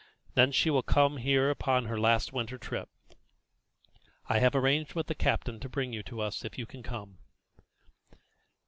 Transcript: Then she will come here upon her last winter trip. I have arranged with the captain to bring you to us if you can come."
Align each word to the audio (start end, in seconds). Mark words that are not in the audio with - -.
Then 0.33 0.51
she 0.51 0.71
will 0.71 0.81
come 0.81 1.17
here 1.17 1.51
upon 1.51 1.85
her 1.85 1.99
last 1.99 2.33
winter 2.33 2.57
trip. 2.57 2.89
I 4.27 4.39
have 4.39 4.55
arranged 4.55 4.95
with 4.95 5.05
the 5.05 5.13
captain 5.13 5.59
to 5.59 5.69
bring 5.69 5.93
you 5.93 6.01
to 6.01 6.21
us 6.21 6.43
if 6.43 6.57
you 6.57 6.65
can 6.65 6.81
come." 6.81 7.19